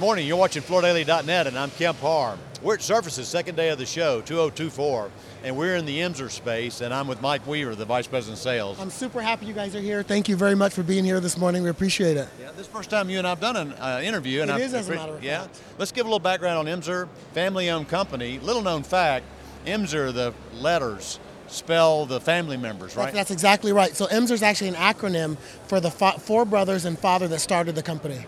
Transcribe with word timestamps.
morning. 0.00 0.26
You're 0.26 0.36
watching 0.36 0.62
FloorDaily.net, 0.62 1.46
and 1.46 1.58
I'm 1.58 1.70
Kemp 1.72 1.98
Harm. 1.98 2.38
We're 2.62 2.74
at 2.74 2.82
Surfaces 2.82 3.28
second 3.28 3.56
day 3.56 3.70
of 3.70 3.78
the 3.78 3.86
show, 3.86 4.20
2024, 4.22 5.10
and 5.44 5.56
we're 5.56 5.76
in 5.76 5.84
the 5.84 5.98
Emser 5.98 6.30
space, 6.30 6.80
and 6.80 6.94
I'm 6.94 7.08
with 7.08 7.20
Mike 7.20 7.46
Weaver, 7.46 7.74
the 7.74 7.84
Vice 7.84 8.06
President 8.06 8.38
of 8.38 8.42
Sales. 8.42 8.78
I'm 8.80 8.90
super 8.90 9.20
happy 9.20 9.46
you 9.46 9.52
guys 9.52 9.74
are 9.74 9.80
here. 9.80 10.02
Thank 10.02 10.28
you 10.28 10.36
very 10.36 10.54
much 10.54 10.72
for 10.72 10.82
being 10.82 11.04
here 11.04 11.20
this 11.20 11.36
morning. 11.36 11.62
We 11.62 11.68
appreciate 11.70 12.16
it. 12.16 12.28
Yeah, 12.40 12.52
this 12.52 12.60
is 12.62 12.66
the 12.68 12.72
first 12.72 12.88
time 12.90 13.10
you 13.10 13.18
and 13.18 13.26
I've 13.26 13.40
done 13.40 13.56
an 13.56 13.72
uh, 13.72 14.00
interview. 14.02 14.42
And 14.42 14.50
It 14.50 14.54
I 14.54 14.60
is, 14.60 14.74
as 14.74 14.88
a 14.88 14.94
matter 14.94 15.14
of 15.14 15.22
Yeah. 15.24 15.42
fact. 15.42 15.60
Let's 15.78 15.92
give 15.92 16.06
a 16.06 16.08
little 16.08 16.20
background 16.20 16.66
on 16.68 16.80
Emser, 16.80 17.08
family-owned 17.34 17.88
company. 17.88 18.38
Little 18.38 18.62
known 18.62 18.84
fact, 18.84 19.26
Emser, 19.66 20.14
the 20.14 20.32
letters 20.54 21.18
spell 21.48 22.06
the 22.06 22.20
family 22.20 22.56
members, 22.56 22.96
right? 22.96 23.06
That's, 23.06 23.16
that's 23.16 23.30
exactly 23.30 23.72
right. 23.72 23.94
So 23.94 24.06
EMSR 24.06 24.30
is 24.32 24.42
actually 24.42 24.68
an 24.68 24.74
acronym 24.74 25.36
for 25.66 25.80
the 25.80 25.90
four 25.90 26.44
brothers 26.44 26.84
and 26.84 26.98
father 26.98 27.28
that 27.28 27.40
started 27.40 27.74
the 27.74 27.82
company. 27.82 28.24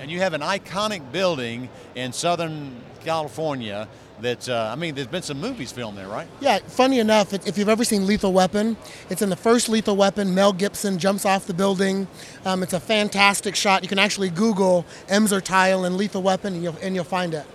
And 0.00 0.10
you 0.10 0.20
have 0.20 0.34
an 0.34 0.40
iconic 0.42 1.12
building 1.12 1.68
in 1.94 2.12
Southern 2.12 2.76
California 3.04 3.88
that, 4.20 4.48
uh, 4.48 4.70
I 4.72 4.74
mean, 4.74 4.94
there's 4.94 5.06
been 5.06 5.22
some 5.22 5.40
movies 5.40 5.72
filmed 5.72 5.96
there, 5.96 6.08
right? 6.08 6.26
Yeah, 6.40 6.58
funny 6.58 6.98
enough, 6.98 7.32
if 7.32 7.56
you've 7.56 7.68
ever 7.68 7.84
seen 7.84 8.06
Lethal 8.06 8.32
Weapon, 8.32 8.76
it's 9.10 9.22
in 9.22 9.30
the 9.30 9.36
first 9.36 9.68
Lethal 9.68 9.96
Weapon. 9.96 10.34
Mel 10.34 10.52
Gibson 10.52 10.98
jumps 10.98 11.24
off 11.24 11.46
the 11.46 11.54
building. 11.54 12.08
Um, 12.44 12.62
it's 12.62 12.72
a 12.72 12.80
fantastic 12.80 13.54
shot. 13.54 13.82
You 13.82 13.88
can 13.88 13.98
actually 13.98 14.30
Google 14.30 14.84
Emser 15.08 15.42
tile 15.42 15.84
and 15.84 15.96
Lethal 15.96 16.22
Weapon, 16.22 16.54
and 16.54 16.62
you'll, 16.62 16.76
and 16.82 16.94
you'll 16.94 17.04
find 17.04 17.34
it. 17.34 17.46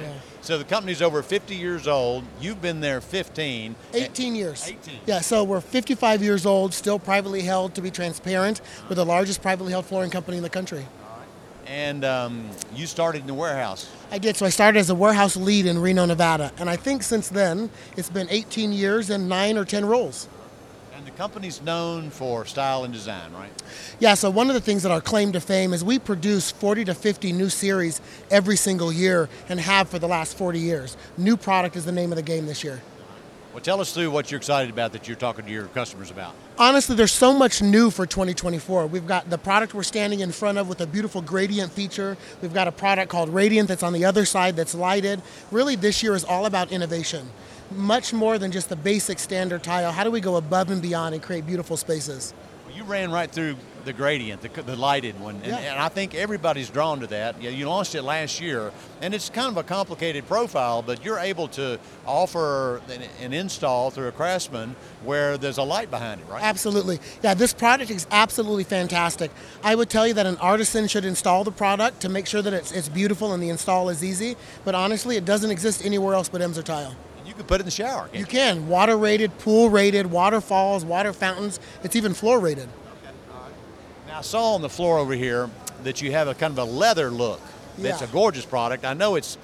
Yeah. 0.00 0.12
So 0.42 0.56
the 0.56 0.64
company's 0.64 1.02
over 1.02 1.22
50 1.22 1.54
years 1.54 1.86
old. 1.86 2.24
You've 2.40 2.62
been 2.62 2.80
there 2.80 3.02
15. 3.02 3.76
18 3.92 4.34
years. 4.34 4.66
18. 4.66 5.00
Yeah, 5.04 5.20
so 5.20 5.44
we're 5.44 5.60
55 5.60 6.22
years 6.22 6.46
old, 6.46 6.72
still 6.72 6.98
privately 6.98 7.42
held, 7.42 7.74
to 7.74 7.82
be 7.82 7.90
transparent. 7.90 8.62
We're 8.88 8.96
the 8.96 9.04
largest 9.04 9.42
privately 9.42 9.72
held 9.72 9.84
flooring 9.84 10.10
company 10.10 10.38
in 10.38 10.42
the 10.42 10.50
country. 10.50 10.86
And 11.70 12.04
um, 12.04 12.50
you 12.74 12.84
started 12.86 13.20
in 13.20 13.28
the 13.28 13.34
warehouse. 13.34 13.88
I 14.10 14.18
did. 14.18 14.36
So 14.36 14.44
I 14.44 14.48
started 14.48 14.80
as 14.80 14.90
a 14.90 14.94
warehouse 14.94 15.36
lead 15.36 15.66
in 15.66 15.78
Reno, 15.78 16.04
Nevada. 16.04 16.50
And 16.58 16.68
I 16.68 16.74
think 16.74 17.04
since 17.04 17.28
then, 17.28 17.70
it's 17.96 18.10
been 18.10 18.26
18 18.28 18.72
years 18.72 19.08
and 19.08 19.28
nine 19.28 19.56
or 19.56 19.64
10 19.64 19.86
roles. 19.86 20.26
And 20.96 21.06
the 21.06 21.12
company's 21.12 21.62
known 21.62 22.10
for 22.10 22.44
style 22.44 22.82
and 22.82 22.92
design, 22.92 23.32
right? 23.32 23.52
Yeah, 24.00 24.14
so 24.14 24.30
one 24.30 24.48
of 24.48 24.54
the 24.54 24.60
things 24.60 24.82
that 24.82 24.90
our 24.90 25.00
claim 25.00 25.30
to 25.30 25.40
fame 25.40 25.72
is 25.72 25.84
we 25.84 26.00
produce 26.00 26.50
40 26.50 26.86
to 26.86 26.94
50 26.94 27.32
new 27.32 27.48
series 27.48 28.00
every 28.32 28.56
single 28.56 28.92
year 28.92 29.28
and 29.48 29.60
have 29.60 29.88
for 29.88 30.00
the 30.00 30.08
last 30.08 30.36
40 30.36 30.58
years. 30.58 30.96
New 31.16 31.36
product 31.36 31.76
is 31.76 31.84
the 31.84 31.92
name 31.92 32.10
of 32.10 32.16
the 32.16 32.22
game 32.22 32.46
this 32.46 32.64
year. 32.64 32.82
Tell 33.62 33.80
us 33.82 33.92
through 33.92 34.10
what 34.10 34.30
you're 34.30 34.38
excited 34.38 34.70
about 34.70 34.92
that 34.92 35.06
you're 35.06 35.18
talking 35.18 35.44
to 35.44 35.50
your 35.50 35.66
customers 35.66 36.10
about. 36.10 36.34
Honestly, 36.58 36.96
there's 36.96 37.12
so 37.12 37.34
much 37.34 37.60
new 37.60 37.90
for 37.90 38.06
2024. 38.06 38.86
We've 38.86 39.06
got 39.06 39.28
the 39.28 39.36
product 39.36 39.74
we're 39.74 39.82
standing 39.82 40.20
in 40.20 40.32
front 40.32 40.56
of 40.56 40.66
with 40.66 40.80
a 40.80 40.86
beautiful 40.86 41.20
gradient 41.20 41.70
feature. 41.70 42.16
We've 42.40 42.54
got 42.54 42.68
a 42.68 42.72
product 42.72 43.10
called 43.10 43.28
Radiant 43.28 43.68
that's 43.68 43.82
on 43.82 43.92
the 43.92 44.06
other 44.06 44.24
side 44.24 44.56
that's 44.56 44.74
lighted. 44.74 45.20
Really, 45.50 45.76
this 45.76 46.02
year 46.02 46.14
is 46.14 46.24
all 46.24 46.46
about 46.46 46.72
innovation. 46.72 47.28
Much 47.70 48.14
more 48.14 48.38
than 48.38 48.50
just 48.50 48.70
the 48.70 48.76
basic 48.76 49.18
standard 49.18 49.62
tile. 49.62 49.92
How 49.92 50.04
do 50.04 50.10
we 50.10 50.20
go 50.20 50.36
above 50.36 50.70
and 50.70 50.80
beyond 50.80 51.14
and 51.14 51.22
create 51.22 51.46
beautiful 51.46 51.76
spaces? 51.76 52.32
Well, 52.66 52.74
you 52.74 52.84
ran 52.84 53.10
right 53.10 53.30
through 53.30 53.56
the 53.84 53.92
gradient, 53.92 54.42
the, 54.42 54.62
the 54.62 54.76
lighted 54.76 55.18
one, 55.20 55.36
and, 55.36 55.46
Yeah. 55.46 55.56
and 55.58 55.78
I 55.80 55.88
think 55.88 56.14
everybody's 56.14 56.68
drawn 56.70 57.00
to 57.00 57.06
that. 57.08 57.42
You 57.42 57.68
launched 57.68 57.94
it 57.94 58.02
last 58.02 58.40
year, 58.40 58.72
and 59.00 59.14
it's 59.14 59.28
kind 59.30 59.48
of 59.48 59.56
a 59.56 59.62
complicated 59.62 60.26
profile, 60.26 60.82
but 60.82 61.04
you're 61.04 61.18
able 61.18 61.48
to 61.48 61.78
offer 62.06 62.80
an, 62.90 63.02
an 63.20 63.32
install 63.32 63.90
through 63.90 64.08
a 64.08 64.12
craftsman 64.12 64.76
where 65.04 65.38
there's 65.38 65.58
a 65.58 65.62
light 65.62 65.90
behind 65.90 66.20
it, 66.20 66.28
right? 66.28 66.42
Absolutely. 66.42 66.98
Yeah, 67.22 67.34
this 67.34 67.52
product 67.52 67.90
is 67.90 68.06
absolutely 68.10 68.64
fantastic. 68.64 69.30
I 69.62 69.74
would 69.74 69.88
tell 69.90 70.06
you 70.06 70.14
that 70.14 70.26
an 70.26 70.36
artisan 70.38 70.88
should 70.88 71.04
install 71.04 71.44
the 71.44 71.52
product 71.52 72.00
to 72.00 72.08
make 72.08 72.26
sure 72.26 72.42
that 72.42 72.52
it's, 72.52 72.72
it's 72.72 72.88
beautiful 72.88 73.32
and 73.32 73.42
the 73.42 73.48
install 73.48 73.88
is 73.88 74.04
easy, 74.04 74.36
but 74.64 74.74
honestly, 74.74 75.16
it 75.16 75.24
doesn't 75.24 75.50
exist 75.50 75.84
anywhere 75.84 76.14
else 76.14 76.28
but 76.28 76.40
Emser 76.40 76.64
Tile. 76.64 76.94
You 77.26 77.34
can 77.34 77.44
put 77.44 77.56
it 77.56 77.60
in 77.60 77.64
the 77.66 77.70
shower. 77.70 78.06
can't 78.08 78.14
You 78.18 78.24
can. 78.26 78.68
Water 78.68 78.96
rated, 78.96 79.38
pool 79.38 79.70
rated, 79.70 80.10
waterfalls, 80.10 80.84
water 80.84 81.12
fountains. 81.12 81.60
It's 81.84 81.94
even 81.94 82.12
floor 82.12 82.40
rated. 82.40 82.68
I 84.20 84.22
saw 84.22 84.52
on 84.54 84.60
the 84.60 84.68
floor 84.68 84.98
over 84.98 85.14
here 85.14 85.48
that 85.82 86.02
you 86.02 86.12
have 86.12 86.28
a 86.28 86.34
kind 86.34 86.52
of 86.52 86.58
a 86.58 86.70
leather 86.70 87.08
look. 87.10 87.40
That's 87.78 88.02
Yeah. 88.02 88.06
a 88.06 88.10
gorgeous 88.12 88.44
product. 88.44 88.84
I 88.84 88.92
know 88.92 89.14
it's 89.14 89.38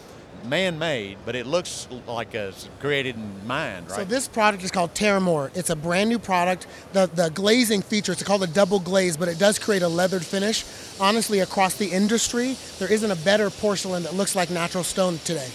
man-made, 0.45 1.17
but 1.25 1.35
it 1.35 1.47
looks 1.47 1.89
like 2.07 2.35
it's 2.35 2.69
created 2.79 3.17
in 3.17 3.47
mind, 3.47 3.89
right? 3.89 4.01
So 4.01 4.05
this 4.05 4.29
product 4.29 4.63
is 4.63 4.71
called 4.71 4.93
Terramore. 4.93 5.51
It's 5.55 5.71
a 5.71 5.77
brand 5.77 6.11
new 6.11 6.19
product. 6.19 6.67
The 6.93 7.07
the 7.07 7.31
glazing 7.31 7.81
feature, 7.81 8.13
it's 8.13 8.23
called 8.23 8.43
a 8.43 8.47
double 8.47 8.79
glaze, 8.79 9.17
but 9.17 9.29
it 9.29 9.39
does 9.39 9.59
create 9.59 9.81
a 9.81 9.89
leathered 9.89 10.27
finish. 10.27 10.63
Honestly, 11.01 11.41
across 11.41 11.73
the 11.77 11.87
industry, 11.87 12.59
there 12.79 12.93
isn't 12.93 13.11
a 13.11 13.17
better 13.17 13.49
porcelain 13.49 14.03
that 14.03 14.13
looks 14.15 14.37
like 14.37 14.51
natural 14.51 14.85
stone 14.85 15.19
today. 15.25 15.49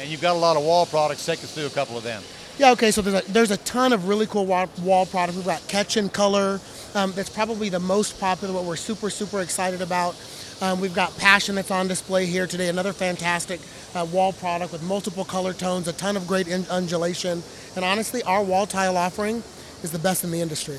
and 0.00 0.10
you've 0.10 0.20
got 0.20 0.34
a 0.34 0.38
lot 0.46 0.56
of 0.56 0.64
wall 0.64 0.84
products. 0.84 1.24
Take 1.24 1.44
us 1.44 1.52
through 1.54 1.66
a 1.66 1.70
couple 1.70 1.96
of 1.96 2.02
them. 2.02 2.24
Yeah, 2.58 2.72
okay, 2.72 2.90
so 2.90 3.02
there's 3.02 3.22
a, 3.22 3.32
there's 3.32 3.50
a 3.52 3.56
ton 3.58 3.92
of 3.92 4.08
really 4.08 4.26
cool 4.26 4.46
wall, 4.46 4.68
wall 4.82 5.06
products. 5.06 5.36
We've 5.36 5.46
got 5.46 5.66
Catch 5.68 5.96
Color. 6.12 6.60
Um, 6.94 7.12
that's 7.12 7.30
probably 7.30 7.68
the 7.70 7.80
most 7.80 8.20
popular, 8.20 8.52
what 8.52 8.64
we're 8.64 8.76
super, 8.76 9.08
super 9.08 9.40
excited 9.40 9.80
about. 9.80 10.14
Um, 10.60 10.80
we've 10.80 10.94
got 10.94 11.16
Passion 11.16 11.54
that's 11.54 11.70
on 11.70 11.88
display 11.88 12.26
here 12.26 12.46
today, 12.46 12.68
another 12.68 12.92
fantastic 12.92 13.60
uh, 13.94 14.06
wall 14.12 14.32
product 14.32 14.72
with 14.72 14.82
multiple 14.82 15.24
color 15.24 15.54
tones, 15.54 15.88
a 15.88 15.92
ton 15.92 16.16
of 16.16 16.26
great 16.26 16.48
in- 16.48 16.66
undulation. 16.66 17.42
And 17.76 17.84
honestly, 17.84 18.22
our 18.24 18.42
wall 18.42 18.66
tile 18.66 18.96
offering 18.96 19.42
is 19.82 19.90
the 19.90 19.98
best 19.98 20.22
in 20.22 20.30
the 20.30 20.40
industry. 20.40 20.78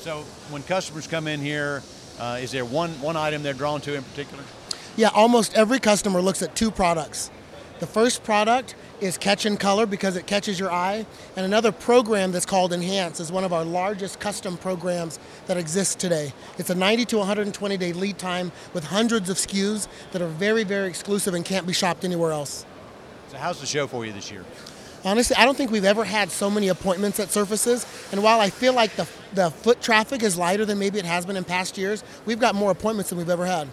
So 0.00 0.24
when 0.50 0.62
customers 0.64 1.06
come 1.06 1.28
in 1.28 1.40
here, 1.40 1.82
uh, 2.18 2.38
is 2.40 2.50
there 2.50 2.64
one, 2.64 2.90
one 3.00 3.16
item 3.16 3.42
they're 3.42 3.54
drawn 3.54 3.80
to 3.82 3.94
in 3.94 4.02
particular? 4.02 4.42
Yeah, 4.96 5.08
almost 5.14 5.54
every 5.54 5.78
customer 5.78 6.20
looks 6.20 6.42
at 6.42 6.54
two 6.56 6.70
products. 6.70 7.30
The 7.82 7.88
first 7.88 8.22
product 8.22 8.76
is 9.00 9.18
Catch 9.18 9.44
in 9.44 9.56
Color 9.56 9.86
because 9.86 10.14
it 10.14 10.28
catches 10.28 10.56
your 10.56 10.70
eye, 10.70 11.04
and 11.34 11.44
another 11.44 11.72
program 11.72 12.30
that's 12.30 12.46
called 12.46 12.72
Enhance 12.72 13.18
is 13.18 13.32
one 13.32 13.42
of 13.42 13.52
our 13.52 13.64
largest 13.64 14.20
custom 14.20 14.56
programs 14.56 15.18
that 15.48 15.56
exists 15.56 15.96
today. 15.96 16.32
It's 16.58 16.70
a 16.70 16.76
90 16.76 17.06
to 17.06 17.18
120 17.18 17.76
day 17.76 17.92
lead 17.92 18.18
time 18.18 18.52
with 18.72 18.84
hundreds 18.84 19.28
of 19.30 19.36
SKUs 19.36 19.88
that 20.12 20.22
are 20.22 20.28
very, 20.28 20.62
very 20.62 20.86
exclusive 20.86 21.34
and 21.34 21.44
can't 21.44 21.66
be 21.66 21.72
shopped 21.72 22.04
anywhere 22.04 22.30
else. 22.30 22.64
So 23.32 23.36
how's 23.36 23.60
the 23.60 23.66
show 23.66 23.88
for 23.88 24.06
you 24.06 24.12
this 24.12 24.30
year? 24.30 24.44
Honestly, 25.04 25.34
I 25.34 25.44
don't 25.44 25.56
think 25.56 25.72
we've 25.72 25.84
ever 25.84 26.04
had 26.04 26.30
so 26.30 26.48
many 26.48 26.68
appointments 26.68 27.18
at 27.18 27.32
Surfaces. 27.32 27.84
And 28.12 28.22
while 28.22 28.38
I 28.38 28.50
feel 28.50 28.74
like 28.74 28.94
the, 28.94 29.08
the 29.34 29.50
foot 29.50 29.82
traffic 29.82 30.22
is 30.22 30.38
lighter 30.38 30.64
than 30.64 30.78
maybe 30.78 31.00
it 31.00 31.04
has 31.04 31.26
been 31.26 31.36
in 31.36 31.42
past 31.42 31.76
years, 31.76 32.04
we've 32.26 32.38
got 32.38 32.54
more 32.54 32.70
appointments 32.70 33.10
than 33.10 33.18
we've 33.18 33.28
ever 33.28 33.44
had. 33.44 33.66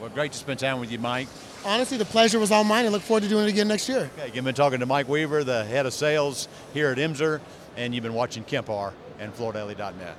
Well, 0.00 0.08
great 0.08 0.32
to 0.32 0.38
spend 0.38 0.60
time 0.60 0.80
with 0.80 0.90
you, 0.90 0.98
Mike. 0.98 1.28
Honestly, 1.64 1.96
the 1.96 2.04
pleasure 2.04 2.38
was 2.38 2.50
all 2.50 2.62
mine. 2.64 2.84
I 2.84 2.88
look 2.88 3.02
forward 3.02 3.22
to 3.22 3.28
doing 3.28 3.46
it 3.46 3.50
again 3.50 3.68
next 3.68 3.88
year. 3.88 4.10
Okay, 4.18 4.30
you've 4.34 4.44
been 4.44 4.54
talking 4.54 4.80
to 4.80 4.86
Mike 4.86 5.08
Weaver, 5.08 5.44
the 5.44 5.64
head 5.64 5.86
of 5.86 5.94
sales 5.94 6.46
here 6.74 6.90
at 6.90 6.98
Emser, 6.98 7.40
and 7.76 7.94
you've 7.94 8.02
been 8.04 8.14
watching 8.14 8.44
Kempar 8.44 8.92
and 9.18 9.34
FloorDaily.net. 9.34 10.16